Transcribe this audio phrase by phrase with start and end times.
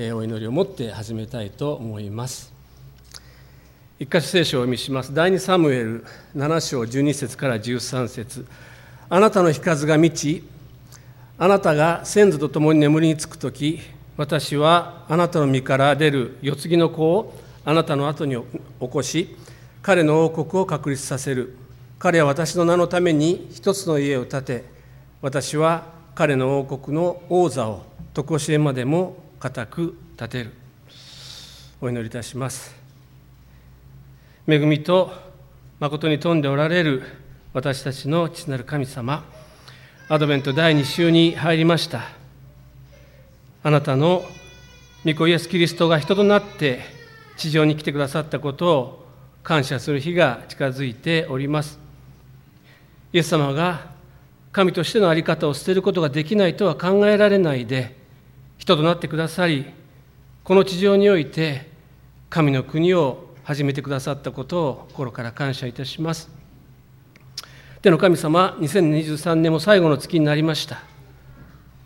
[0.00, 2.52] お祈りを持って始めたいと思います。
[3.98, 5.12] 一箇所聖書をお読みします。
[5.12, 6.04] 第2サムエル
[6.36, 8.46] 7章12節から13節。
[9.08, 10.44] あなたの日数が満ち
[11.36, 13.80] あなたが先祖と共に眠りにつく時
[14.16, 17.34] 私はあなたの身から出る世継ぎの子を
[17.64, 19.34] あなたの後に起こし
[19.82, 21.56] 彼の王国を確立させる。
[21.98, 24.64] 彼は私の名のために一つの家を建て
[25.22, 27.82] 私は彼の王国の王座を
[28.14, 30.52] 常しえまでも固く立てる。
[31.80, 32.74] お祈りいたします。
[34.48, 35.12] 恵みと
[35.78, 37.02] 誠に富んでおられる
[37.52, 39.24] 私たちの父なる神様。
[40.08, 42.02] アドベント第2週に入りました。
[43.62, 44.24] あなたの
[45.04, 46.80] 御子イエス・キリストが人となって
[47.36, 49.06] 地上に来てくださったことを
[49.44, 51.78] 感謝する日が近づいております。
[53.12, 53.90] イエス様が
[54.50, 57.97] 神としての在り方を捨てることができないとは考えられないで
[58.68, 59.64] 人となってくださり
[60.44, 61.70] この地上において
[62.28, 66.28] 神の国を始めてくださったことを心から感謝いたします。
[67.80, 70.82] 天の神様2023年も最後の月になりました。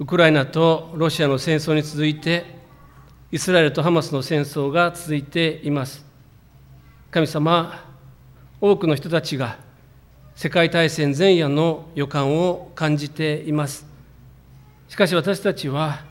[0.01, 2.47] ウクライナとロシアの戦争に続いて
[3.31, 6.05] イスラエルとハマスの戦争が続いています。
[7.13, 7.85] 神様
[8.61, 9.57] 多くの人たちが
[10.35, 13.87] 世界大戦前夜の予感を感じています。
[14.89, 16.11] しかし私たちは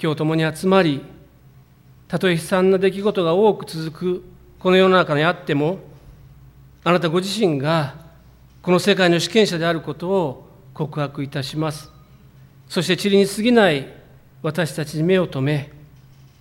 [0.00, 1.02] 今日共に集まり
[2.06, 4.24] たとえ悲惨な出来事が多く続く
[4.60, 5.80] この世の中にあっても
[6.84, 7.96] あなたご自身が
[8.62, 11.90] この世界の主権者であることを告白いたします。
[12.68, 13.88] そして塵に過ぎない
[14.40, 15.72] 私たちに目を留め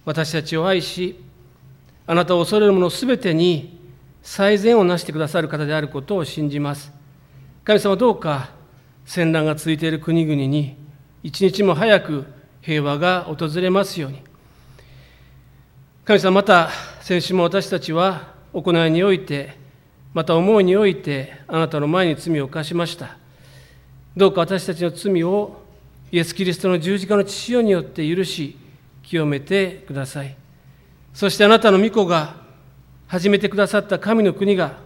[0.05, 1.19] 私たちを愛し
[2.05, 3.79] あなたを恐れる者すべてに
[4.21, 6.91] 最善をなしてくださる方であることを信じます。
[7.63, 8.51] 神様どうか
[9.03, 10.77] 戦乱が続いている国々に
[11.23, 14.21] 一日も早く平和が訪れますように。
[16.05, 16.69] 神様また
[17.01, 19.57] 先週も私たちは行いにおいて
[20.13, 23.17] また思いにおいてあなたの前に罪を犯しました。
[24.15, 25.61] どうか私たちの罪を
[26.11, 28.57] イエス・キリストの十字架の血潮によって許し
[29.03, 30.35] 清めてください。
[31.13, 32.35] そしてあなたの御子が
[33.07, 34.77] 始めてくださった神の国が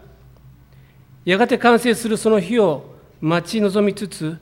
[1.26, 4.38] やがて完成するその日を待ち望みつつ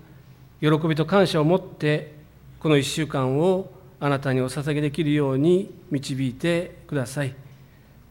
[0.61, 2.18] 喜びと感謝を持って
[2.59, 7.33] この1週間をあなたにお捧げできるように導いてください。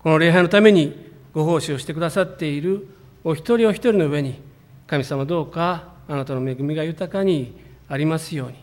[0.03, 2.89] この礼拝のためにご奉仕をしてくださっている
[3.25, 4.41] お一人お一人の上に
[4.87, 8.57] 神様どうかあなたの恵みが豊かにありますように。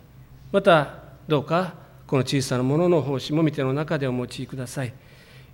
[0.52, 1.76] またどうか
[2.08, 4.94] この小さなものの奉仕も見ての中でお持ちください。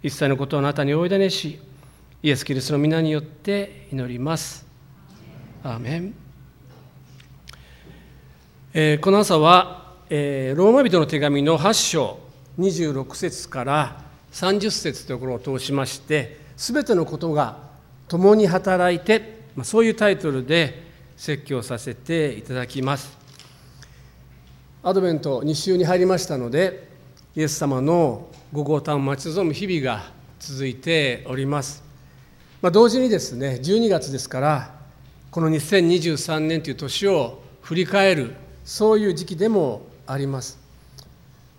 [0.04, 1.60] 一切のことをあなたにおいだねし
[2.24, 4.66] イエス・キリストの皆によって祈ります。
[5.64, 6.14] アーメン、
[8.74, 9.81] えー、この朝は、
[10.14, 12.20] えー、ローマ人の手紙の8章
[12.60, 14.02] 26節から
[14.34, 17.60] 30節というところを通しましてすべてのことが
[18.10, 20.84] 共に働いて、まあ、そういうタイトルで
[21.16, 23.18] 説教させていただきます。
[24.84, 26.90] アドベント2週に入りましたので
[27.34, 30.04] イエス様のご降誕を待ち望む日々が
[30.42, 31.84] 続いております、
[32.62, 34.76] まあ、同時にですね12月ですから
[35.30, 38.36] この2023年という年を振り返る
[38.66, 40.60] そういう時期でもあります。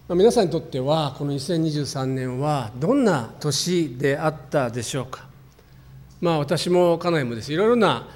[0.08, 5.26] 皆さんにとってはこの2023年はどんな年であったでしょうか？
[6.20, 7.52] まあ私も家内もです。
[7.52, 8.08] いろいろな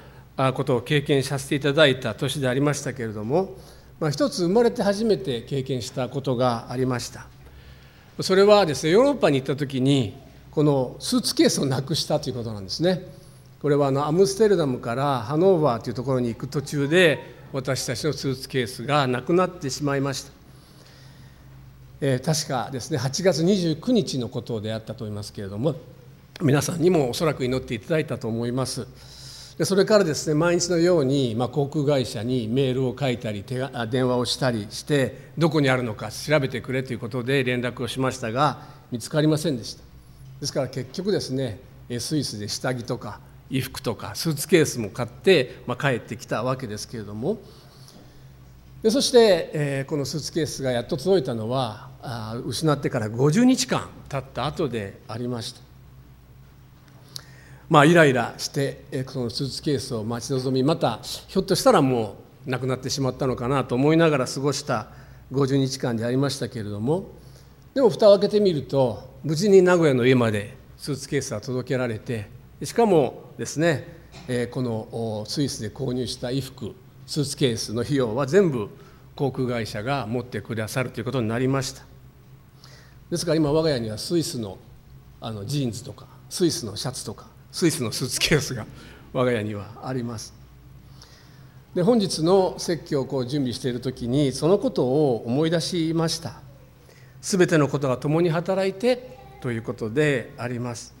[0.53, 3.55] ことを経験させていただいた年でありましたけれども、
[3.99, 7.25] まあ、一つ生まれて初めて経験したことがありました。
[8.21, 10.15] それはですねヨーロッパに行った時に
[10.51, 13.07] このスーツケースをなくしたということなんですね。
[13.61, 20.31] これはあのアムステルダムからハノーバーというところに行く途中で私たちのスーツケースがなくなってしまいました。
[21.99, 25.75] えー、確かですね8月29日のことであったと思いますけれども
[26.41, 28.87] 皆さんにもおそらく祈っていただいたと思います。
[29.57, 38.59] でそれからですね毎日のように、まあ、航空会社にメールを書いたり手が電話をしたりしてどこにあるのか調べてくれということで連絡をしましたが
[38.91, 39.83] 見つかりませんでした。
[40.39, 41.59] ですから結局ですね
[41.97, 47.37] スイスで下着とか衣服とかスーツケースも買って、まあ、帰ってきたわけですけれども。
[48.83, 55.61] でそして、えー、このスーツケースがやっと届いたのはあ失ってから50日間経った後でありました。
[57.69, 64.87] まあイライラして、えー、そのスーツケースを待ち望みまたひょっとしたらもうなくなってしまったのかなと思いながら過ごした
[65.33, 67.11] 50日間でありましたけれども。
[67.73, 72.27] でも蓋を開けてみると無事に名古屋の家までスーツケースは届けられて
[72.63, 73.87] しかもですね、
[74.27, 76.73] えー、このスイスで購入した衣服
[77.05, 78.69] スーツケースの費用は全部
[79.15, 81.83] 航空会社が持ってくださるということになりました。
[83.11, 84.57] ですから今我が家にはスイスの
[85.21, 88.65] あのジーンズとかスイスのシャツとかスイスのスーツケースが
[89.13, 90.33] 我が家にはあります。
[91.75, 96.41] で本日の説教をこう準備している時にそのことを思い出しました。
[97.21, 100.96] 全てのことが共に働いてということであります。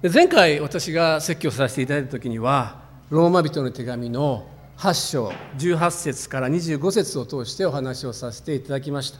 [0.00, 4.46] で前回私が説教させていただいた時にはローマ人の手紙の
[4.76, 9.18] 8章18節から25節を通してお話をさせていただきました。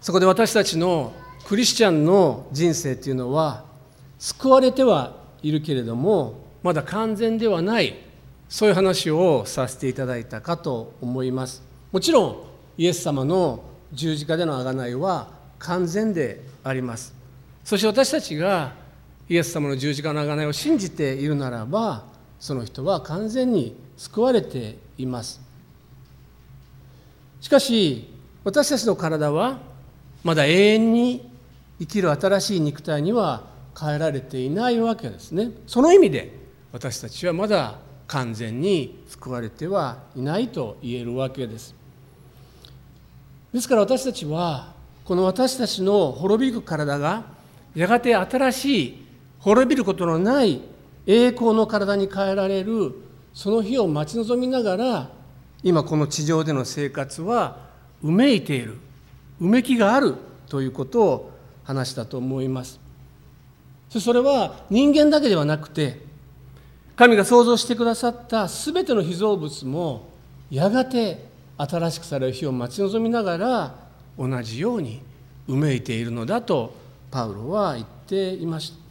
[0.00, 1.12] そこで私たちの
[1.46, 3.64] クリスチャンの人生というのは
[4.18, 7.98] 救われてはいるけれどもまだ完全ではない
[8.48, 11.62] そういう話をさせていただいたかと思います。
[11.92, 12.42] もちろん
[12.78, 13.62] イエス様の
[13.92, 17.14] 十字架での贖いは完全であります。
[17.62, 18.83] そして私たちが
[19.28, 22.04] イエス様の十字架の贖いを信じているならば
[22.38, 25.40] その人は完全に救われています。
[27.40, 28.10] しかし
[28.42, 29.58] 私たちの体は
[30.22, 31.30] まだ永遠に
[31.78, 33.44] 生きる新しい肉体には
[33.78, 35.50] 変えられていないわけですね。
[35.66, 36.38] その意味で
[36.72, 41.74] 私たちはまだ完全に救われてはいないと言えるわけです。
[43.52, 44.74] ですから私たちは
[45.04, 47.24] この私たちの滅びる体が
[47.74, 49.03] やがて新しい
[49.44, 50.62] 滅びることのない
[51.06, 52.94] 栄光の体に変えられる
[53.34, 55.10] その日を待ち望みながら
[55.62, 57.58] 今この地上での生活は
[58.02, 58.78] うめいている
[59.38, 60.14] うめきがある
[60.48, 61.30] ということを
[61.62, 62.80] 話したと思います
[63.90, 66.00] それは人間だけではなくて
[66.96, 70.08] 神が創造してくださった全ての被造物も
[70.50, 71.22] やがて
[71.58, 73.74] 新しくされる日を待ち望みながら
[74.18, 75.02] 同じように
[75.48, 76.72] うめいているのだと
[77.10, 78.83] パウロは言っていました。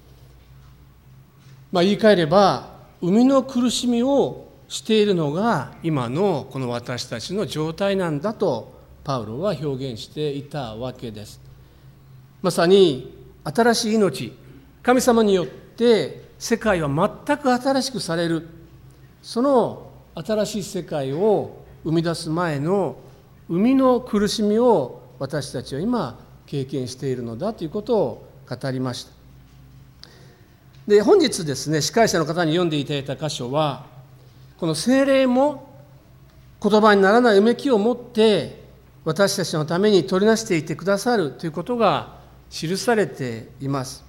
[1.74, 2.70] まあ、言い換えれば
[3.02, 11.42] 生みの苦しみをしているのが今のこの私たちの状態なんだとパウロは表現していたわけです。
[12.44, 13.12] まさに
[13.44, 14.34] 新しい命。
[14.84, 16.88] 神様によって世界は
[17.26, 18.48] 全く新しくされる。
[19.24, 22.98] その新しい世界を生み出す前の
[23.48, 29.13] 生みの苦しみを私たちは今経験しているのだということを語りました。
[30.88, 33.86] で本日ですね司会者の方に読んでいただいた箇所は
[34.58, 35.70] この精霊も
[36.62, 38.64] 言葉にならないうめきを持って
[39.06, 42.18] 私たちのために取りなしていてくださるということが
[42.50, 44.04] 記されています。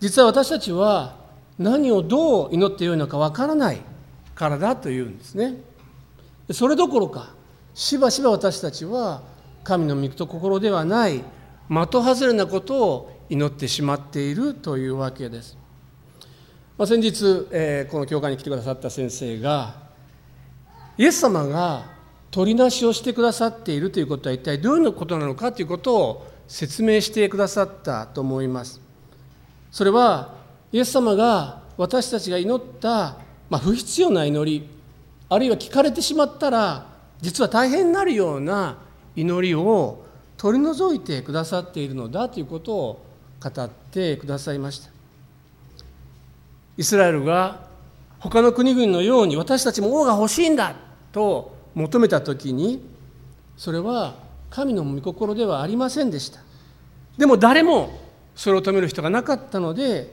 [0.00, 1.14] 実は私たちは
[1.58, 3.80] 何をどう祈ってよいのかわからない
[4.34, 5.54] からだというんですね。
[6.50, 7.32] それどころか
[7.74, 9.22] しばしば私たちは
[9.62, 11.22] 神の御と心ではない
[11.68, 15.56] 的外れなことを祈ってしまっているというわけです、
[16.76, 19.76] まあ、先日、えー、この教会に来てくださった先生が
[20.98, 21.84] イエス様が
[22.32, 28.80] 取りなしをしてくださっているということは一体どういうことなのかということを説明してくださったと思います。
[29.70, 30.34] それは
[30.72, 33.18] イエス様が私たちが祈った、
[33.48, 34.68] まあ、不必要な祈り
[35.28, 36.86] あるいは聞かれてしまったら
[37.20, 38.78] 実は大変になるような
[39.16, 40.04] 祈りを
[40.36, 43.04] 取り除いてくださっているのだということを
[43.40, 44.93] 語ってくださいました。
[46.76, 47.68] イスラエルが
[48.18, 50.74] 他の国々のように私たちも王が欲しいんだ
[51.12, 52.84] と求めた時に
[53.56, 54.14] それは
[54.50, 56.40] 神の御心ではありませんでした。
[57.18, 57.90] でも誰も
[58.34, 60.12] それを止める人がなかったので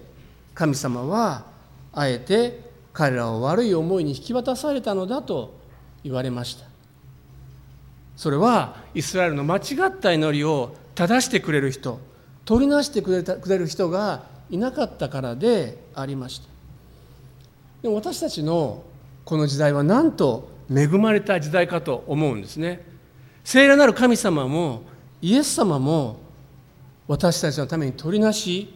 [0.54, 1.46] 神様は
[1.94, 5.54] あえて彼らを悪い思いに引き渡されたのだと
[6.04, 6.66] 言われました。
[8.18, 12.00] それはイスラエルの間違った祈りを正してくれる人
[12.46, 16.48] 取りなしてくれたくれる人がいなかったからでありました
[17.82, 18.84] でも私たちの
[19.26, 22.86] この時代はなんと恵まれた時代かと思うんですね
[23.44, 24.84] 聖霊なる神様も
[25.22, 26.20] イエス様も
[27.08, 28.74] 私たちのために取りなし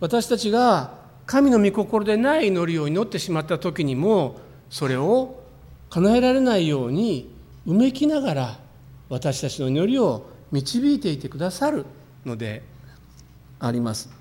[0.00, 5.42] 私たちが神の御心でない祈りを祈ってしまった時にもそれを
[5.90, 7.30] 叶えられないように
[7.66, 8.58] うめきながら
[9.08, 11.84] 私たちの祈りを導いていてくださる
[12.24, 12.62] ので
[13.58, 14.19] あります。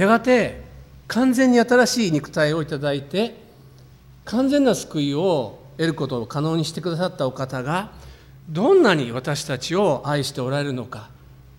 [0.00, 0.62] やがて
[1.08, 3.34] 完全に新しい肉体をいただいて
[4.24, 7.92] 完全な救いを得ることを可能にしてくださったお方が
[8.48, 11.10] どんなに私たちを愛しておられるのか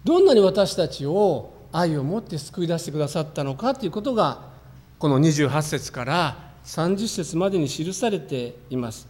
[0.04, 4.50] どんなに私たちを愛を持って救い出してくださったのかということが
[4.98, 9.08] この28節から30節までに記されています。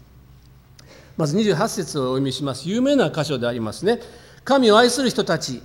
[1.15, 2.67] まず28節をお読みします。
[2.67, 3.99] 有名な箇所でありますね。
[4.43, 5.61] 神を愛する人たち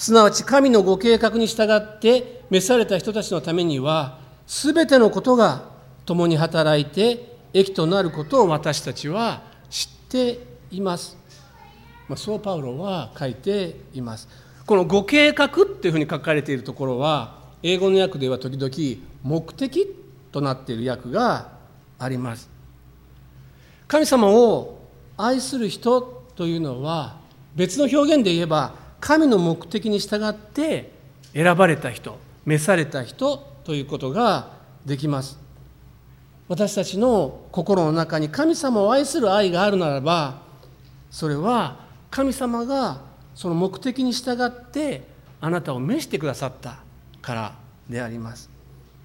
[0.00, 5.64] すなわち神のご計画に従って召された人たちのためには全てのことが
[6.06, 10.38] 共に働いて益となることを私たちは知って
[10.70, 11.18] います、
[12.08, 14.26] まあ、そうパウロは書いています。
[14.64, 19.94] このご計画っていうふうに書かれているところは英語の訳では時々目的
[20.32, 21.52] となっている訳が
[21.98, 22.48] あります。
[23.86, 24.78] 神様を
[25.18, 27.18] 愛する人というのは
[27.54, 30.92] 別の表現で言えば神の目的に従って
[31.32, 34.52] 選ばれた人召された人ということが
[34.84, 35.38] できます
[36.48, 40.42] 私たちの心の中に神様を愛する愛があるならば
[41.10, 41.76] それは
[42.10, 43.02] 神様が
[43.34, 45.02] その目的に従って
[45.40, 46.80] あなたを召してくださった
[47.22, 47.54] から
[47.88, 48.50] であります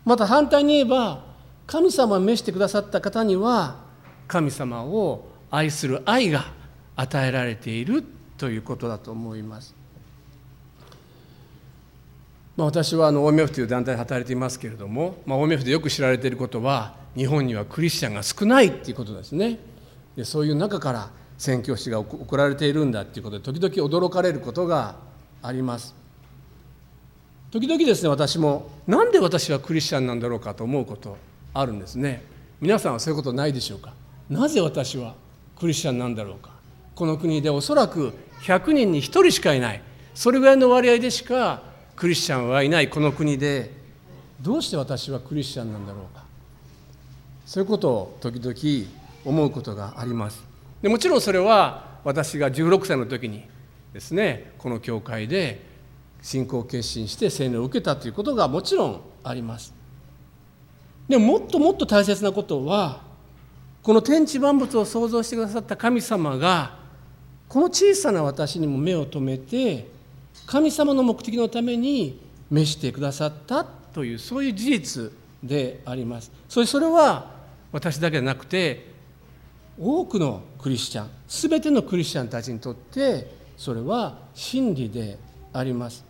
[0.03, 1.23] また反対に言えば
[1.67, 3.77] 神様を召してくださった方には
[4.27, 6.45] 神様を愛する愛が
[6.95, 8.03] 与えられている
[8.37, 9.84] ということだと思います。
[12.55, 19.59] まあ、私はあの OMF という団体で働いていますけれども、まあ、OMF でよく知られていることは日本にはクリスチャンが少ないっていうことですね。
[20.15, 24.95] でそういう中から宣教師が送られているんだっていうことで時々驚かれることが
[25.41, 25.93] あります。
[27.51, 31.17] 時々ですね私もなんで私はクリスチャンなんだろうかと思うこと
[31.53, 32.23] あるんですね。
[32.61, 33.93] 皆さんはそういうことないでしょうか？
[34.29, 35.15] なぜ私は
[35.59, 36.51] クリスチャンなんだろうか？
[36.95, 39.81] この国でおそらく100人に1人しかいない。
[40.13, 41.61] それぐらいの割合でしか
[41.95, 43.71] クリスチャンはいないこの国で。
[44.41, 46.23] どうして私はクリスチャンなんだろうか。
[47.45, 48.89] そういうことを時々
[49.23, 50.43] 思うことがあります。
[50.81, 53.45] でもちろんそれは私が16歳の時に
[53.93, 55.65] ですねこの教会で
[56.21, 59.73] 信仰を決心して聖霊を受けたということがもちろんあります。
[61.07, 63.01] でももっともっと大切なことは
[63.83, 66.77] この天地万物を創造してくださった神様が
[67.47, 69.94] この小さな私にも目を留めて
[70.45, 75.11] 神様の目的のために召してくださったというそういう事実
[75.43, 76.31] であります。
[76.47, 77.31] それそれは
[77.71, 78.93] 私だけでなくて
[79.79, 85.17] 多くのクリスチャン全てのクリスチャンたちにとってそれは真理で
[85.53, 86.05] あります。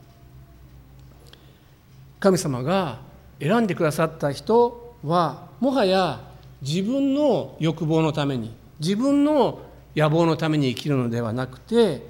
[2.20, 3.00] 神様が
[3.40, 6.22] 選んでくださった人はもはや
[6.62, 9.60] 自分の欲望のために自分の
[9.96, 12.06] 野望のために生きるのではなくて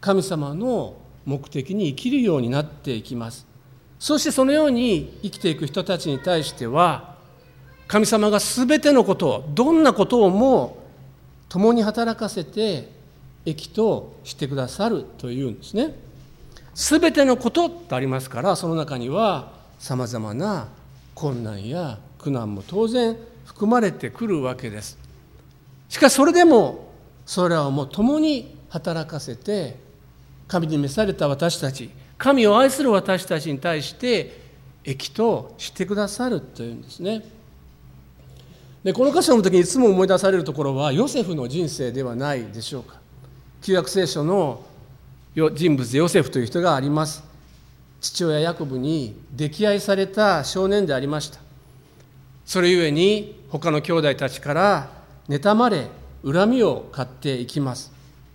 [0.00, 3.46] 神様の目的に生きるようになっていきます。
[3.98, 7.14] そしてそのように生きていく人たちに対しては
[7.86, 10.82] 神様が全てのことをどんなことをも
[11.48, 12.88] 共に働かせて
[13.44, 15.94] 益としてくださるというんですね。
[16.74, 20.68] 全てのこととありますからその中にはさまざまな
[21.14, 24.98] 困難や苦難も当然含まれてくるわけです。
[25.88, 26.90] しかしそれでも
[27.26, 29.76] それらをもう共に働かせて
[30.52, 34.38] 神に召された私たち神を愛する私たちに対して
[34.84, 37.24] 益としてくださるというんですね。
[38.84, 42.96] でこの箇所の時にいつも思い出されるところはヨセフの人生ではないでしょうか。
[43.62, 44.62] 旧約聖書の
[45.34, 47.24] 人物でヨセフという人があります。
[48.02, 51.40] 父親ヤコブに溺愛された少年でありました。
[52.44, 54.90] それゆえに他の兄弟たちから
[55.30, 55.86] 妬まれ
[56.22, 57.90] 恨みを買っていきます。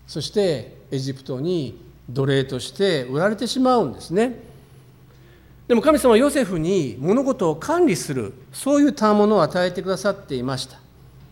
[0.07, 4.39] そしてエジプトに奴隷として売られてしまうんですね。
[5.67, 10.79] でも神様はヨセフに物事を管理するそういう賜物を与えてくださっていました。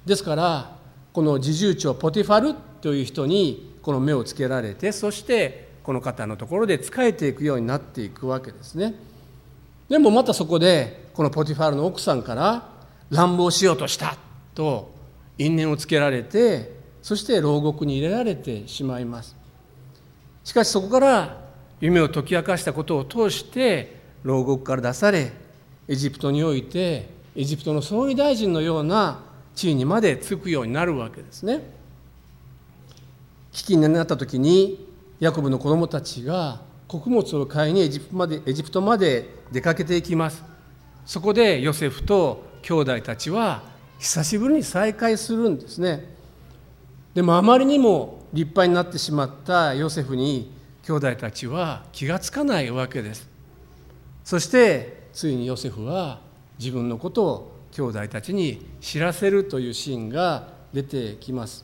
[0.06, 0.76] ですから
[1.14, 8.96] この侍従長ポティファルという人にこの目をつけられてそしてこの方のところで仕えていくようになっていくわけですね。
[9.88, 12.68] でもまたそこでこのポティファルの奥さんから
[13.10, 14.18] 乱暴しようとした
[14.54, 14.92] と
[15.38, 19.45] 因縁をつけられてそして牢獄に入れられてしまいます。
[20.46, 21.42] しかしそこから
[21.82, 25.34] 夢を解き明かしたことを通して牢獄から出され
[25.88, 29.24] エジプトにおいてエジプトの総理大臣のような
[29.56, 31.62] 地位にまでつくようになるわけですね。
[33.52, 34.88] 危機になった時に
[35.20, 40.44] ヤコブの子供たちが穀物を買いにエジプトまでエジプトまで出かけていきます。
[41.06, 43.64] そこでヨセフと兄弟たちは
[43.98, 46.14] 久しぶりに再会するんですね。
[47.16, 50.52] でもあまりにも立派になってしまったヨセフに
[50.84, 53.28] 兄弟たちは気がつかないわけです。
[54.26, 56.20] そしてついにヨセフは
[56.60, 61.64] 自分のことを兄弟たちに知らせるというシーンが出てきます。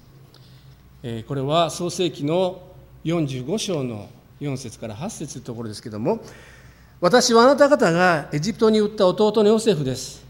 [1.28, 2.62] これは創世紀の
[3.04, 4.10] 45章の
[4.40, 6.22] 4節から8節というところですけども
[7.01, 10.24] 私はあなた方がエジプトに売った弟のヨセフです。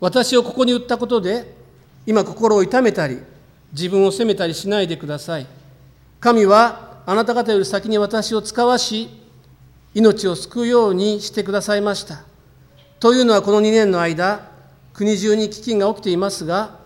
[0.00, 1.56] 私をここに売ったことで
[2.04, 3.20] 今心を痛めたり
[3.72, 5.46] 自分を責めたりしないでください。
[6.20, 9.08] 神はあなた方より先に私を使わし
[9.94, 12.24] 命を救うようにしてくださいました。
[13.00, 14.50] というのはこの2年の間
[14.92, 16.78] 国中に飢饉が起きていますが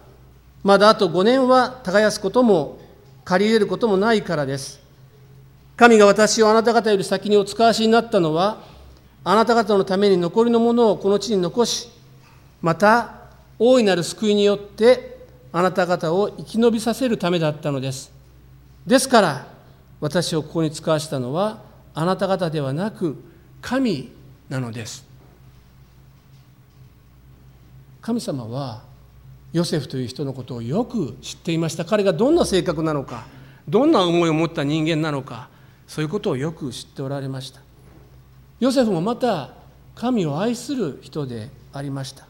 [0.62, 2.78] まだあと5年は耕すことも
[3.24, 4.80] 借り入れることもないからです。
[5.76, 8.58] 神が私をあなた方より先にお使わしになったのは
[9.24, 11.88] あなた方のために残りのものをこの地に残し
[12.60, 13.14] また
[13.58, 15.19] 大いなる救いによって
[15.52, 18.12] あなた方を生き延びさせるためだったのです。
[18.86, 19.46] ですから
[20.00, 21.62] 私をここに使わしたのは
[21.94, 23.16] あなた方ではなく
[23.60, 24.10] 神
[24.48, 25.04] なのです。
[28.00, 28.82] 神様は
[29.52, 31.84] ヨセフという人のことをよく知っていました。
[31.84, 33.26] 彼がどんな性格なのか
[33.68, 35.48] どんな思いを持った人間なのか
[35.86, 37.60] そういうことをよく知っておられました。
[38.60, 39.50] ヨセフもまた
[39.94, 42.26] 神を愛する人でありました。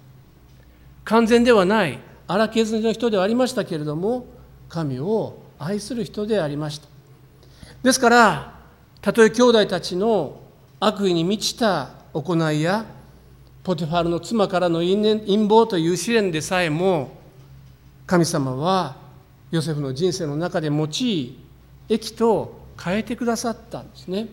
[1.04, 1.98] 完全ではない
[2.32, 4.26] 荒削りの人ではありましたけれども
[4.68, 6.86] 神を愛する人でありました
[7.82, 8.54] ですから
[9.00, 10.40] たとえ兄弟たちの
[10.78, 12.86] 悪意に満ちた行いや
[13.64, 17.18] ポテファルの妻からの陰謀という試練でさえも
[18.06, 18.96] 神様は
[19.50, 21.38] ヨセフの人生の中で用い
[21.88, 24.28] 益と変えてくださったんですね。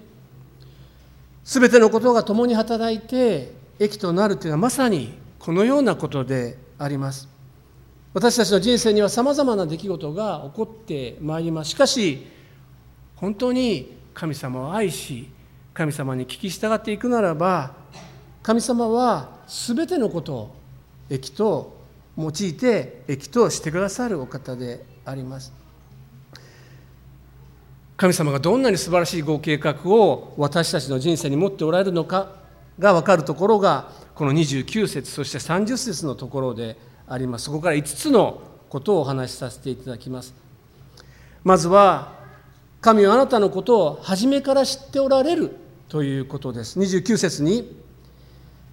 [1.44, 7.37] すべてのことが共に働いて益となるというのはまさにこのようなことであります。
[8.14, 11.72] 私たちの人生にはさまざまな出来事が起こってまいります。
[11.72, 12.26] しかし
[13.16, 15.30] 本当に神様を愛し
[15.74, 17.76] 神様に聞き従っていくならば
[18.42, 20.56] 神様は全てのことを
[21.10, 21.78] 益と
[22.18, 25.54] 用いて益としてくださるお方であります
[27.96, 32.32] 神様がどんなに素晴らしいご計画を私たちの人生に持っておられるのか
[32.80, 37.46] が分かるところがこの29節そして30節のところであります。
[37.46, 40.34] そこから5つのことをお話しさせていただきます。
[41.44, 42.14] まずは
[42.82, 45.56] 神はあなたのことを初めから知っておられる
[45.90, 46.80] ということです。
[46.80, 47.82] 29節に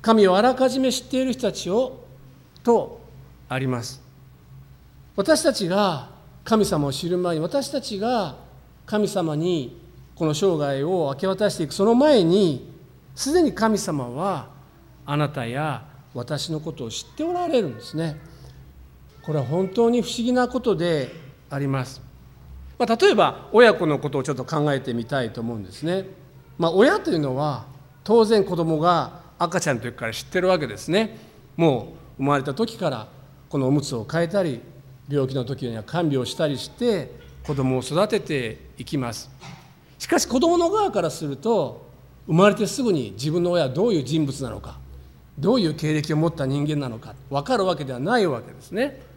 [0.02, 2.04] 神をあらかじめ知っている人たちを
[2.62, 3.00] と
[3.48, 4.02] あります。
[5.16, 6.10] 私たちが
[6.42, 8.36] 神様を知る前に私たちが
[8.84, 9.80] 神様に
[10.14, 11.74] この生涯を明け渡していく。
[11.74, 12.72] その前に
[13.14, 14.48] すでに神様は
[15.06, 18.16] あなたや私のことを知っておられるんですね。
[19.24, 21.10] これは本当に不思議なことで
[21.48, 22.02] あります、
[22.78, 26.04] まあ、例えば親子のことをちょっと考えてみたいと思うんですね、
[26.58, 27.64] まあ、親というのは
[28.04, 31.16] 当然子供が赤ちゃんの時から知ってるわけですね。
[31.56, 33.08] もう生まれた時から
[33.48, 34.60] このおむつを変えたり
[35.08, 37.10] 病気の時には看病したりして
[37.46, 39.30] 子供を育てていきます。
[39.98, 41.86] しかし子供の側からすると
[42.26, 44.78] 生まれてすぐに自分の親はどういう人物なのか
[45.38, 49.13] どういう経歴を持った人間なのか分かるわけではないわけですね。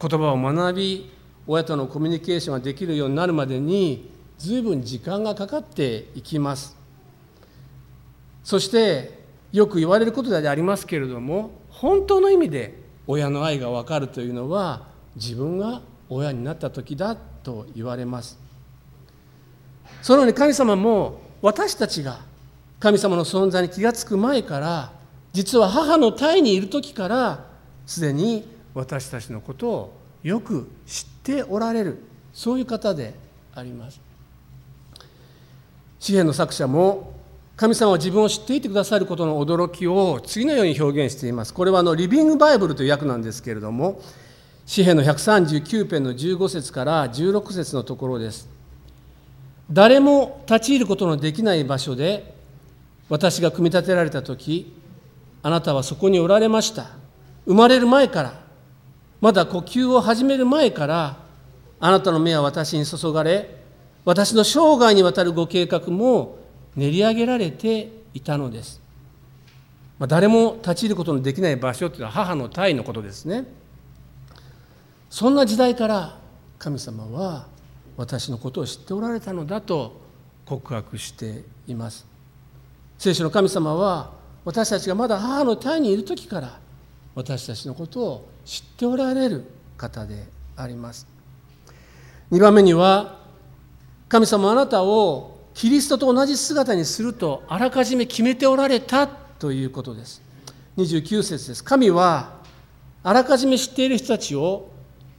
[0.00, 1.10] 言葉を学び
[1.46, 6.76] 親とのコミュニケーションができるようになるまでに随分時間がかかっていきます。
[8.42, 18.38] そしてよく言われることでありますけれども本当の意味で親の愛が分かるというのは自分が親になった時だと言われます。
[20.02, 22.20] そのように神様も私たちが
[22.80, 24.92] 神様の存在に気が付く前から
[25.32, 27.46] 実は母の胎にいる時から
[27.86, 33.14] すでに私たちのことをよく知っておられるそういう方で
[33.54, 34.00] あります
[36.00, 37.14] 詩篇の作者も
[37.56, 41.54] 神様は自分を知っていてくださることの驚きを次のように表現しています。
[41.54, 44.02] これはあのリビングバイブルという訳なんですけれども、
[44.66, 48.48] 詩篇の139編の15節から16節のところです。
[49.70, 52.34] 誰も立ち入ることのできない場所で
[53.08, 54.74] 私が組み立てられた時
[55.42, 56.90] あなたはそこにおられました
[57.46, 58.43] 生まれる前から
[59.24, 61.16] まだ呼吸を始める前から
[61.80, 63.56] あなたの目は私に注がれ
[64.04, 66.36] 私の生涯にわたるご計画も
[66.76, 68.82] 練り上げられていたのです、
[69.98, 73.46] まあ、誰も立ち入ることのできない場所というのは母の体のことですね。
[75.08, 76.18] そんな時代から
[76.58, 77.46] 神様は
[77.96, 80.02] 私のことを知っておられたのだと
[80.44, 82.06] 告白しています。
[82.98, 84.12] 聖書の神様は
[84.44, 86.58] 私たちがまだ母の体にいる時から
[87.14, 89.44] 私たちのことを知っておられる
[89.76, 90.26] 方で
[90.56, 91.06] あります。
[92.30, 93.18] 2番目には
[94.08, 100.22] 神様あなたをキリストと同じ姿にするとあらかじめ決めておられたということです。
[100.76, 101.62] 29節です。
[101.62, 102.34] 神は
[103.02, 104.70] あらかじめ知っている人たちを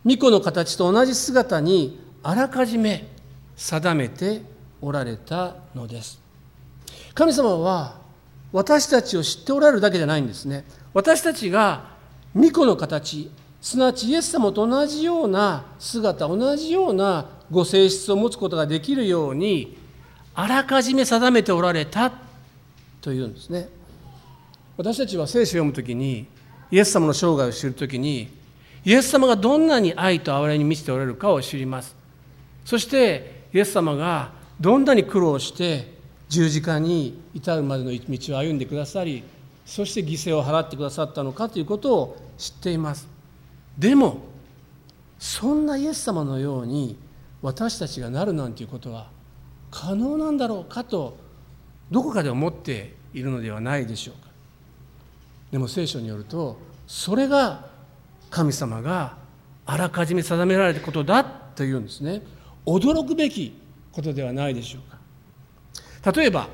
[0.04, 3.08] 巫女の形と同じ姿にあらかじめ
[3.56, 4.42] 定めて
[4.82, 6.20] おられたのです。
[7.14, 7.98] 神様は
[8.52, 10.66] 私たちを知っておられるだけじゃないんですね。
[10.94, 11.95] 私たちが
[12.36, 13.32] 巫女の形。
[13.62, 19.76] すなわちイエス様と同じような姿同じようなご性質を持つことができるように
[20.36, 22.12] あらかじめ定めておられた
[23.02, 23.68] というんですね。
[24.78, 26.28] 私たちは聖書を読むときに
[26.70, 28.28] イエス様の生涯を知るときに
[28.84, 31.96] イエス様がどんなに愛と憐れに満ちておられるかを知ります。
[32.66, 35.96] そしてイエス様がどんなに苦労して
[36.30, 39.24] 十字架に至るまでの道を歩んでくださり
[39.66, 43.08] そして犠牲を払ってくださったのかということを知っています。
[43.78, 44.20] でも
[45.20, 46.98] そんなイエス様のように
[47.42, 49.10] 私たちがなるなんていうことは
[49.72, 51.18] 可能なんだろうかと
[51.92, 54.30] どこかで思っているのではないでしょうか。
[55.52, 57.68] でも聖書によるとそれが
[58.30, 59.18] 神様が
[59.66, 62.22] あらかじめ定められたことだというんですね。
[62.66, 63.54] 驚くべき
[63.92, 66.12] ことではないでしょうか。
[66.12, 66.50] 例えば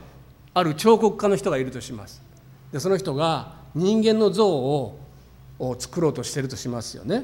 [0.54, 2.22] ある彫刻家の人がいるとします。
[2.72, 5.00] でその人が人間の像を
[5.62, 7.24] を作ろうとしてるとしますよね。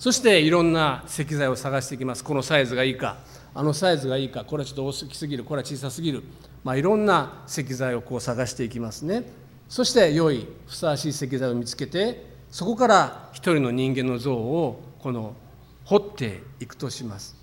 [0.00, 2.24] そしていろんな石材を探していきます。
[2.24, 3.18] このサイズがいいか。
[3.54, 4.44] あのサイズがいいか。
[4.44, 5.44] これはちょっと大きすぎる。
[5.44, 6.24] これは小さすぎる、
[6.64, 9.24] まあ、いろんな石材をこう探していきますね。
[9.68, 15.34] そして良いふさわしい石材を見つけてそこから一人の人間の像をこの
[15.84, 17.36] 掘っていくとします。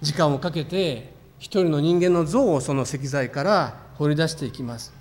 [0.00, 4.92] 時間をかけて一人の人間の像をその石材から掘り出していきます。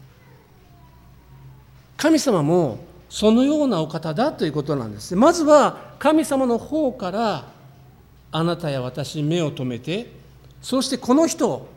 [1.96, 5.18] 神様もそのようなお方だということなんです。
[5.18, 7.44] まずは神様の方から
[8.32, 10.14] あなたや私に目を留めて
[10.62, 11.68] そしてこの人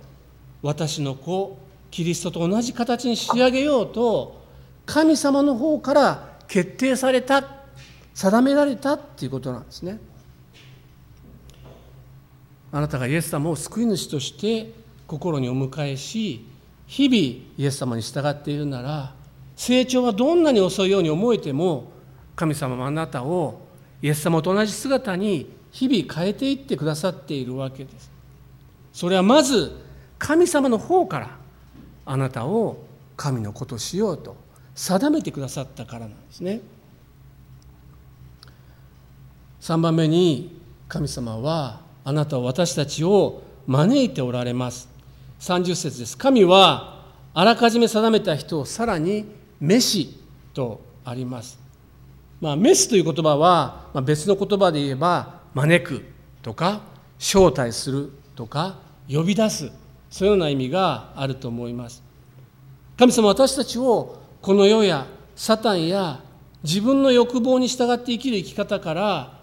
[0.62, 1.59] 私の子
[1.90, 4.40] キリストと同じ形に仕上げようと
[4.87, 7.44] 神様の方から決定された
[8.14, 9.99] 定められたっていうことなんですね。
[12.70, 14.73] あなたがイエス様を救い主として
[15.09, 16.47] 心にお迎えし
[16.87, 17.18] 日々
[17.59, 19.24] イエス様に従っているなら
[19.57, 21.93] 成長はどんなに遅いように思えても
[22.37, 23.61] 神様はあなたを
[24.03, 28.11] イエス様と同じ姿に日々変えていってくださっているわけです。
[28.93, 29.73] それはまず
[30.19, 31.37] 神様の方から
[32.07, 32.85] あなたを
[33.17, 34.37] 神の子としようと
[34.75, 36.61] 定めてくださったからなんですね。
[39.61, 44.88] 3番目に神様はあなたは私たちを招いておられます。
[45.40, 46.19] 30節です。
[46.19, 49.25] 神はあらかじめ定めた人をさらに
[49.61, 50.19] 召し
[50.53, 51.59] とあります。
[52.40, 56.05] まあ召すという言葉は、ま、別の言葉で言えば招く
[56.43, 56.83] とか
[57.19, 59.71] 招待するとか呼び出す。
[60.11, 62.03] そういうような意味があると思います。
[62.97, 66.21] 神様私たちをこの世やサタンや
[66.62, 69.38] 自分の欲望に従って生きる生き方から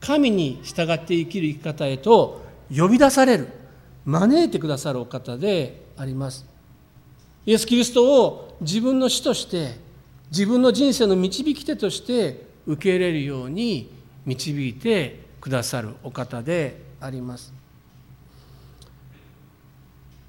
[0.00, 2.42] 神に従って生きる生き方へと
[2.74, 3.48] 呼び出される。
[4.06, 6.46] 招いてくださるお方であります。
[7.44, 9.78] イエス・キリストを自分の死として
[10.30, 13.90] 自分の人生の導き手として受け入れるように
[14.24, 17.52] 導いてくださるお方であります。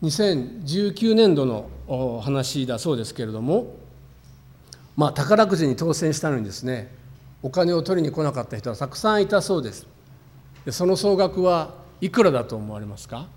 [0.04, 3.76] 2019年度の話だそうですけれども
[4.96, 6.92] まあ、宝くじに当選したのにですね
[7.44, 9.86] お金を取りに来なかった人はたくさんいたそうです。
[10.66, 13.28] でその総額はいくらだと思われますか？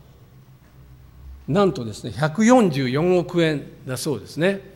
[1.47, 4.70] なんとですね144億円だそうですね。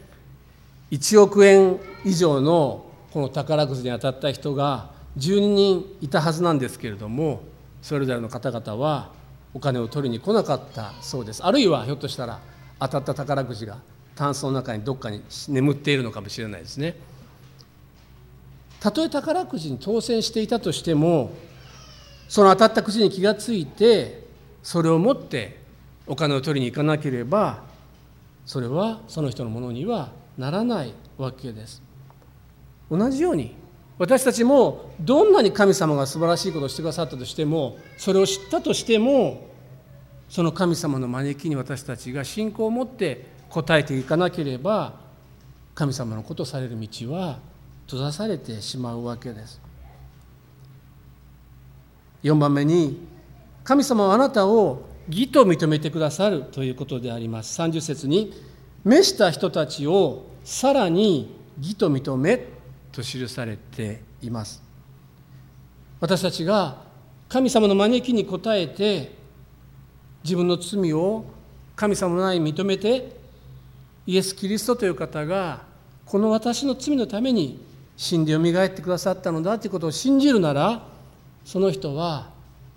[0.90, 7.42] 1億円以上のこの宝くじに当たった人が12人いたはずなんですけれども
[7.82, 9.12] それぞれの方々は
[9.52, 11.44] お金を取りに来なかったそうです。
[11.44, 12.40] あるいはひょっとしたら
[12.80, 13.78] 当たった宝くじが
[14.16, 16.96] タンスの中にどっかに眠っているのかもしれないですね。
[18.80, 21.32] たとえ宝くじに当選していたとしても
[22.28, 24.26] その当たったくじに気がついて
[24.62, 25.60] それを持って
[26.06, 27.62] お金を取りに行かなければ
[28.44, 31.82] それはその人のものにはならないわけです。
[32.90, 33.54] 同じように
[33.98, 39.48] 私たちもどんなに神様が素晴らしいことをしてくださったとしてもそれを知ったとしても
[40.28, 44.94] その神様の招きに私たちが信仰を持って答えていかなければ
[45.74, 47.38] 神様のことされる道は
[47.86, 49.60] 閉ざされてしまうわけです。
[52.22, 53.06] 4番目に
[53.62, 57.60] 神様はあなたを義と認めてくださるということであります。
[57.60, 58.32] 30節に
[58.84, 62.46] 召した人たちをさらに義と認め
[62.92, 64.62] と記されています。
[66.00, 66.82] 私たちが
[67.28, 69.12] 神様の招きに応えて
[70.22, 71.24] 自分の罪を
[71.76, 73.16] 神様の前に認めて
[74.06, 75.62] イエス・キリストという方が
[76.04, 77.64] この私の罪のために
[77.96, 80.82] 死んでよみがえってくださったのだということを信じるなら
[81.44, 82.30] その人は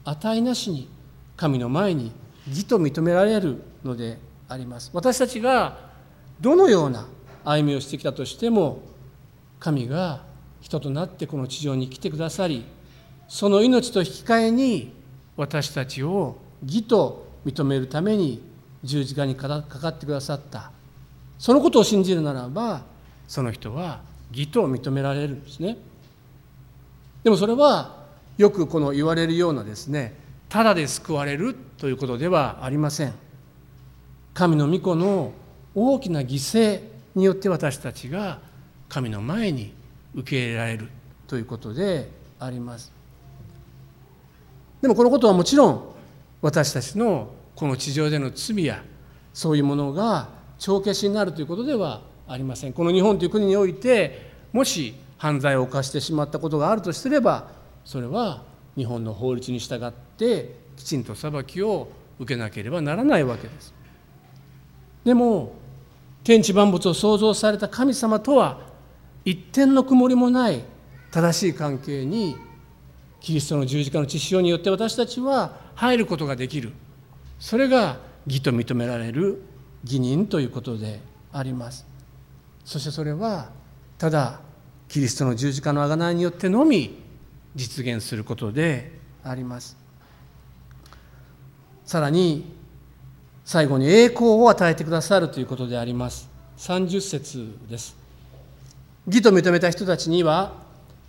[0.06, 0.88] 値なしに
[1.36, 2.12] 神の前に
[2.48, 4.89] 義と認められるのであります。
[4.93, 5.87] 私たちが
[6.41, 7.08] どのような
[7.43, 8.82] 歩みをしてきたとしても
[9.60, 10.23] 神が
[10.62, 12.65] 人となってこの地上に来てくださり
[13.28, 14.93] その命と引き換えに
[15.36, 18.41] 私たちを義と認めるために
[18.84, 20.71] 十字架にかかってくださった。
[21.38, 22.82] そのことを信じるならば
[23.28, 25.78] その人は義と認められるんですね。
[27.23, 28.06] でもそれは
[28.38, 30.15] よくこの言われるようなですね
[30.50, 33.13] ただで救われるということではありません。
[34.34, 35.34] 神の御子の
[35.79, 36.81] 大きな犠牲
[37.13, 38.39] によって私たちが
[38.89, 39.75] 神の前に
[40.15, 40.87] 受け入れられる
[41.27, 42.09] ということで
[42.39, 42.91] あります。
[44.81, 45.83] でもこのことはもちろん
[46.41, 48.83] 私たちのこの地上での罪や
[49.35, 52.73] そういうものが帳消しになるということではありません。
[52.73, 57.51] この日本という国においてもし犯罪を犯してしまったことがあるとすれば
[57.85, 58.41] それは
[58.75, 63.75] 日本の法律に従ってきちんと裁きを受けなければならないわけです。
[65.03, 65.66] でも
[66.27, 68.59] 天地万物を創造された神様とは
[69.23, 70.61] 一点の曇りもない
[71.09, 72.35] 正しい関係に
[73.21, 76.73] キリストの十字架の血潮によって私たちは入ることができる。
[77.39, 79.41] それが義と認められる
[79.85, 80.99] 義人ということで
[81.31, 81.87] あります。
[82.65, 83.47] そしてそれは
[83.97, 84.41] ただ
[84.89, 86.93] キリストの十字架の贖いによってのみ
[87.55, 89.77] 実現することであります。
[91.85, 92.57] さらに
[93.47, 96.29] 最後に栄光を与えてくださるということであります。
[96.57, 97.95] 30節です。
[99.07, 100.51] 義と認めた人たちには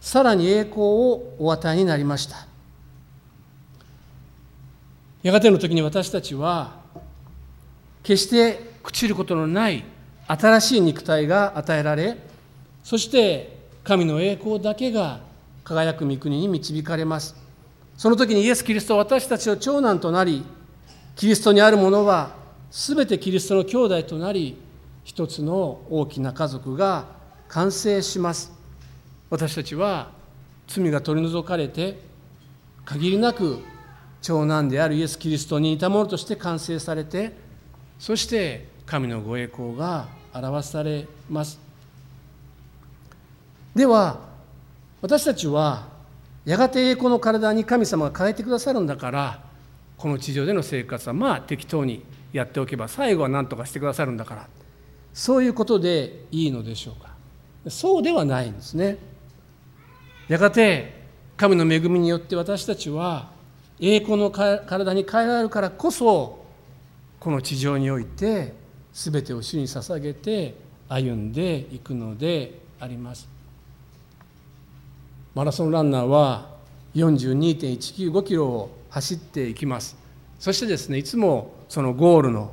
[0.01, 2.47] さらに栄光をお与えになりました。
[5.25, 6.77] やがての時に私たちは
[8.05, 9.83] 決して朽ちることのない
[10.29, 12.19] 新しい肉体が与えられ
[12.85, 15.19] そして神の栄光だけが
[15.65, 17.35] 輝く御国に導かれます。
[17.97, 20.45] その時にイエス・キリストは私たちの長男となり
[21.19, 22.31] キリストにあるものは
[22.71, 24.57] 全てキリストの兄弟となり
[25.03, 27.07] 一つの大きな家族が
[27.49, 28.53] 完成します。
[29.29, 30.13] 私たちは
[30.69, 31.99] 罪が取り除かれて
[32.85, 33.59] 限りなく
[34.23, 37.33] 長男であるイエス・キリストに似たものとして完成されて
[37.99, 41.59] そして神のご栄光が表されます。
[43.75, 44.21] では
[45.03, 45.89] 私たちは
[46.45, 49.48] やがて栄光の体に神様が変えてくださるんだから
[49.99, 54.49] この地上での生活はまあ適当にやっておけば最後は何とかしてくださるんだから。
[55.13, 57.11] そういうことでいいのでしょうか？
[57.69, 58.99] そうではないんですね。
[60.29, 61.03] やがて
[61.37, 63.31] 神の恵みによって私たちは
[63.81, 66.45] 栄光の体に変えられるからこそ
[67.19, 68.55] この地上において
[68.93, 70.55] 全てを主に捧げて
[70.89, 73.29] 歩んでいくのであります。
[75.35, 76.57] マラソンランナーは
[76.95, 79.97] 42.195キロを走っていきます。
[80.39, 82.53] そしてですねいつもそのゴールの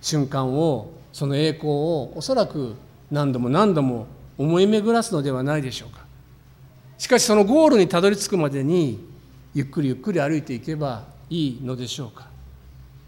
[0.00, 2.74] 瞬間をその栄光をおそらく
[3.10, 6.04] 何度も何度も思い巡らすのではないでしょうか。
[6.98, 8.98] しかしそのゴールにたどり着くまでに
[9.54, 12.28] ゆっくりゆっくり歩いていけばいいのでしょうか。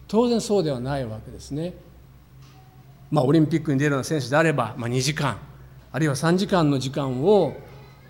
[0.06, 1.74] 当然そうではないわけですね。
[3.10, 5.38] まあオリンピックに出るような選手であれば、まあ、2時間
[5.90, 7.56] あるいは3時間の時間を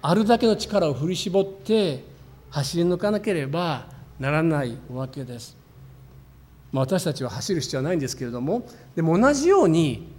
[0.02, 2.04] あるだけの力を振り絞って
[2.50, 3.86] 走り抜かなければ
[4.18, 5.56] ならないわけです、
[6.72, 10.12] まあ、私たちは走る必要はないんですけれどもでも同じように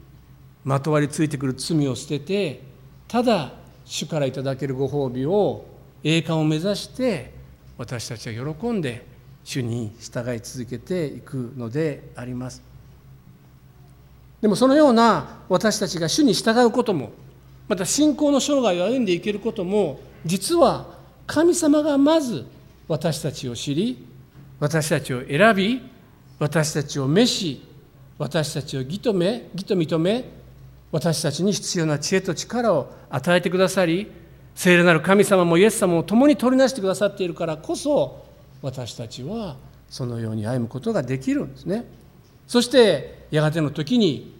[0.63, 2.61] まとわりついてくる罪を捨てて
[3.07, 3.53] ただ
[3.85, 5.65] 主からいただけるご褒美を
[6.03, 7.33] 栄冠を目指して
[7.77, 9.05] 私たちは喜んで
[9.43, 12.61] 主に従い続けていくのであります。
[14.41, 17.11] でもそのような私たちが主に従うことも
[17.67, 20.98] また信仰の生涯を歩んでいけることも実は
[21.29, 22.43] 神様がまず
[22.87, 24.03] 私たちを知り
[24.59, 25.79] 私たちを選び
[26.39, 27.61] 私たちを召し
[28.17, 30.25] 私たちを義とめ義と認め
[30.91, 34.11] 私たちに必要な知恵と力を与えてくださり
[34.55, 38.25] 聖霊なる神様もイエス様も共に取りなしてくださっているからこそ
[38.63, 39.55] 私たちは
[39.87, 41.85] そのように歩むことができるんですね。
[42.47, 44.35] そしてやがての時に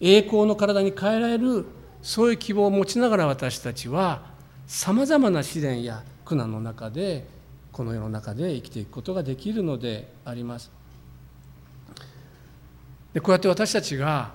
[0.00, 1.66] 栄光の体に変えられる
[2.00, 4.37] そういう希望を持ちながら私たちは
[4.68, 7.26] さまざまな試練や苦難の中で
[7.72, 10.70] この世の中で生きていくことができるのであります。
[13.14, 14.32] でこうやって私たちが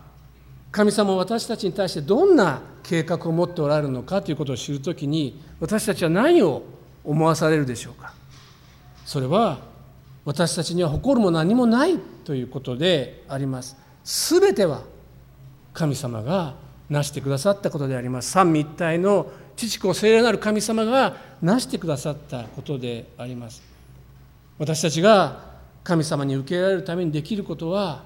[0.72, 6.64] 神様は私たちに対してどんな計画を持っておられるのかということを知るときに私たちは何を
[7.04, 8.16] 思わされるでしょうか。
[9.06, 9.60] それは
[10.26, 13.78] 私たちには誇るも何もないということであります。
[14.04, 14.82] すべては
[15.74, 16.56] 神様が
[16.90, 18.32] 成してくださったことであります。
[18.32, 23.62] 三位一体の父子聖霊なる神様が成してくださったことであります。
[24.58, 28.04] 私たちが神様に受け入れられるためにできることは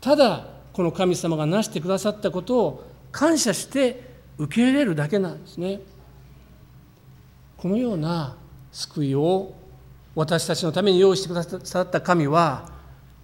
[0.00, 5.80] ただこの神様が成してくださったことを感謝して受け入れるだけなんですね。
[7.56, 8.36] このような
[8.70, 9.54] 救いを
[10.14, 12.70] 私たちのために用意してくださった神は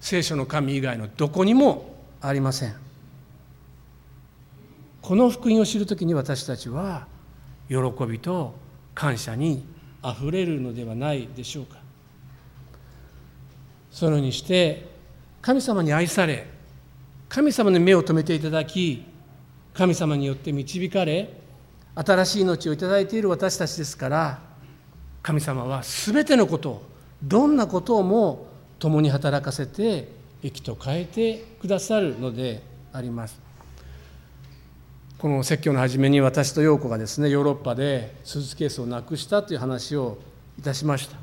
[0.00, 2.74] 聖書の神以外のどこにもありません。
[5.02, 7.06] この福音を知るときに私たちは
[7.72, 8.54] 喜びと
[8.94, 9.64] 感謝に
[10.02, 11.82] あふれるのではないでしょうか。
[13.90, 14.88] そのようにして
[15.42, 16.46] 神様に愛され
[17.28, 19.04] 神様に目を留めていただき
[19.74, 21.30] 神様によって導かれ
[21.94, 24.38] 新しい命をいただいている私たちですから
[25.22, 26.82] 神様は全てのことを
[27.22, 28.46] どんなことをも
[28.78, 30.08] 共に働かせて
[30.42, 33.41] 益と変えてくださるのであります
[35.22, 40.18] この説教の初めに私と陽子がですねヨーロッパでスーツケースをなくしたという話を
[40.58, 41.16] いたしました。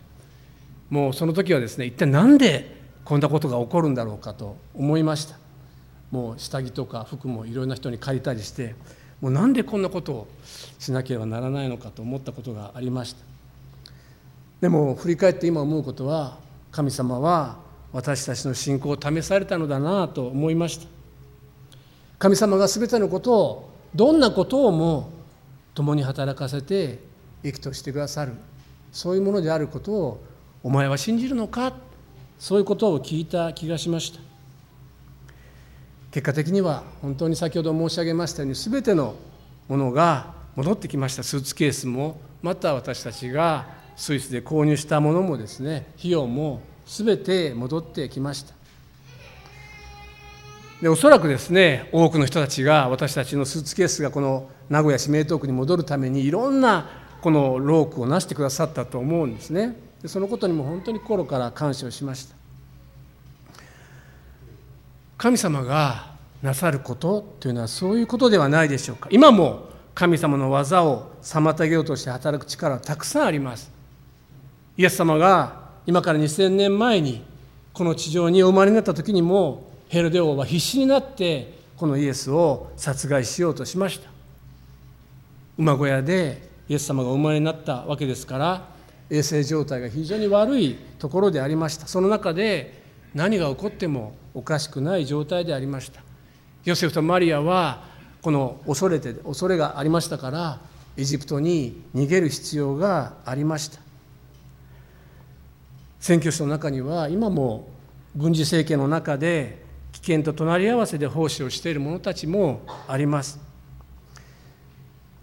[0.90, 5.36] もうその時はですね一体何でこんなことが起こるんだろうかと思いました。
[6.12, 8.74] もう下着とか服もいろんな人に借りたりして
[9.20, 10.28] もうなんでこんなことを
[10.80, 13.20] しなければならないのかと思ったことがありました。
[14.62, 16.38] でも振り返って今思うことは
[16.72, 17.58] 神様は
[17.92, 20.88] 私たちの信仰を試されたのだなと思いました。
[22.18, 25.12] 神様が全てのことをどんなことをも
[25.74, 27.00] 共に働かせて
[27.44, 28.34] 益としてくださる。
[28.92, 30.24] そういうものであることを
[30.64, 31.74] お前は信じるのか。
[32.38, 34.20] そういうことを聞いた気がしました。
[36.12, 39.16] 結果的には本当に先ほど申し上げましたように全ての
[39.68, 41.24] ものが戻ってきました。
[41.24, 48.54] スーツケースもまた私たちがスイスで購入したものもですね費用も全て戻ってきました。
[50.82, 56.90] でおそらくですね多くの人たちが私たちのスーツケースがこの名古屋市名東区に戻るためにいろんな
[57.22, 59.76] このロークをなしてくださったと思うんですね。
[60.02, 62.36] でそのことにも本当に心から感謝をしました。
[65.18, 69.10] 神様がなさることというのはそういうことではないでしょうか。
[69.12, 73.70] 今も神様の技を妨げようとして働く力はたくさんあります。
[74.78, 77.22] イエス様が今から2000年前に
[77.74, 84.10] この地上にお生まれになった時にもヘロデ王は必死になってこのイエスを殺害しようとしました。
[85.58, 88.70] 馬小屋でイエス様がお生まれになったわけですから
[89.10, 91.88] 衛生状態が非常に悪いところでありました。
[91.88, 92.84] その中で
[93.16, 96.02] 何が起こってもおかしくない状態でありました。
[96.64, 97.84] ヨセフとマリアは
[98.22, 100.60] この恐れて恐れがありましたから
[100.98, 103.80] エジプトに逃げる必要がありました。
[106.00, 107.68] 選挙師の中には今も
[108.16, 109.68] 軍事政権の中で
[110.02, 113.40] 危険と隣り合わせで奉仕をしている者たちもあります。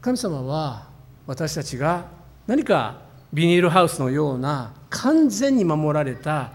[0.01, 0.89] 神様は
[1.27, 2.07] 私たちが
[2.47, 3.01] 何か
[3.33, 6.53] ビニールハウスのような完全に守られた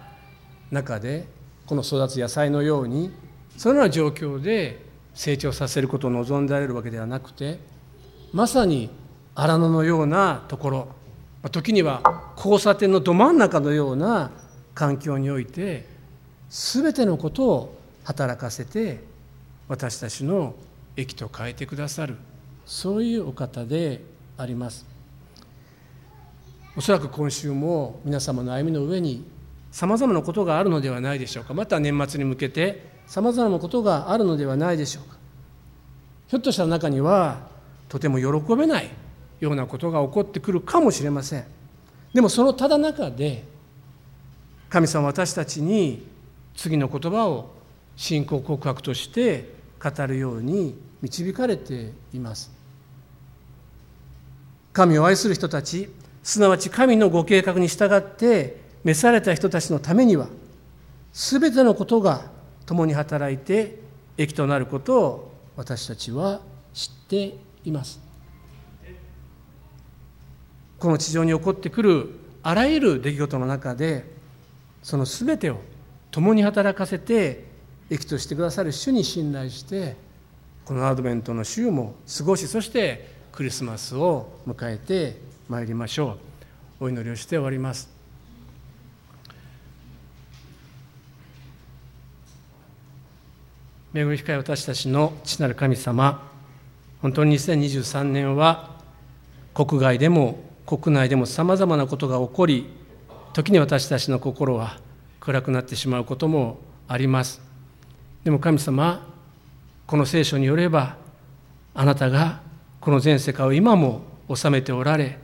[0.71, 1.27] 中で
[1.65, 3.11] この育つ野菜のように
[3.57, 7.59] そのような状況で成長させることを望んでられるわけではなくて
[8.31, 8.89] まさに
[9.35, 10.87] 荒野のようなところ
[11.51, 14.31] 時には交差点のど真ん中のような
[14.73, 15.87] 環境において
[16.49, 19.03] 全てのことを働かせて
[19.67, 20.55] 私たちの
[20.95, 22.15] 益と変えてくださる。
[22.65, 24.01] そういうお方で
[24.37, 24.85] あります。
[26.75, 29.25] おそらく今週も皆様の歩みの上に
[29.71, 31.53] さまざまなことがあるのではないでしょうか。
[31.53, 35.17] また年末に向けてさまざまなことがあるのではないでしょうか。
[36.27, 37.49] ひょっとしたら中には
[37.89, 38.89] とても喜べない
[39.41, 41.45] ようなことが起こってくるかもしれません。
[42.13, 43.43] でもそのただ中で
[44.69, 46.07] 神様私たちに
[46.55, 47.60] 次の言葉を
[48.01, 52.51] 信仰告白として語るように導かれています。
[54.73, 55.87] 神を愛する人たち
[56.23, 60.29] すなわち神のご計画に従って召された人たちのためには
[61.13, 62.31] 全てのことが
[62.65, 63.77] 共に働いて
[64.17, 66.41] 益となることを私たちは
[66.73, 68.01] 知っています。
[70.79, 72.09] この地上に起こってくる
[72.41, 74.11] あらゆる出来事の中で
[74.81, 75.61] その全てを
[76.09, 77.50] 共に働かせて
[77.91, 79.97] 益としてくださる主に信頼して
[80.63, 86.17] このアドベントの週も過ごしそしてクリスマスを迎えてまいりましょ
[86.79, 86.85] う。
[86.85, 87.89] お祈りをして終わります。
[93.93, 96.31] 恵み深い私たちの父なる神様
[97.01, 98.77] 本当に2023年は
[99.53, 102.69] 国外でも国内でもさまざまなことが起こり
[103.33, 104.79] 時に私たちの心は
[105.19, 107.50] 暗くなってしまうこともあります。
[108.23, 109.07] でも神様
[109.87, 110.95] この聖書によれば
[111.73, 112.41] あなたが
[112.79, 114.01] この全世界を今も
[114.33, 115.17] 治めておられ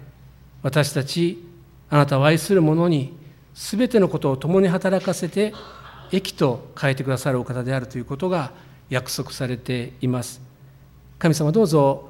[0.64, 1.44] 私たち
[1.90, 3.16] あなたを愛する者に
[3.54, 5.54] 全てのことを共に働かせて
[6.12, 8.52] 益と変えてくださるお方であるということが
[8.90, 10.42] 約束されています。
[11.20, 12.08] 神様どうぞ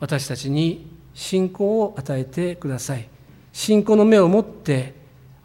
[0.00, 3.08] 私たちに信仰を与えてください。
[3.52, 4.94] 信仰の目を持って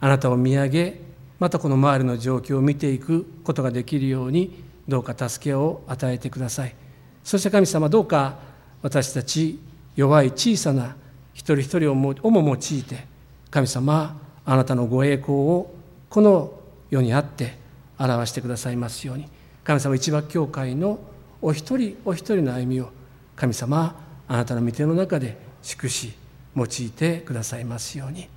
[0.00, 1.00] あなたを見上げ
[1.38, 6.74] またこの周りの状況を見ていくことができるようにどうか助けを与えてください。
[7.22, 8.36] そして神様どうか
[8.82, 9.60] 私たち
[9.94, 10.96] 弱い小さな
[11.34, 13.06] 一人一人をも用いて
[13.50, 15.74] 神様あなたのご栄光を
[16.08, 16.52] この
[16.90, 17.56] 世にあって
[17.98, 19.28] 表してくださいますように。
[19.64, 20.98] 神様一番教会の
[21.40, 22.90] お一人お一人の歩みを
[23.36, 26.12] 神様あなたの御手の中で祝し
[26.56, 28.28] 用いてくださいますように。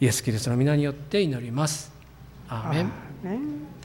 [0.00, 1.92] イエス・キリストの皆によって祈ります。
[2.48, 3.77] アーメン。